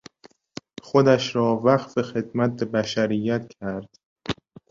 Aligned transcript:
خودش 0.83 1.35
را 1.35 1.55
وقف 1.63 2.01
خدمت 2.01 2.59
به 2.59 2.65
بشریت 2.65 3.47
کرد. 3.47 3.95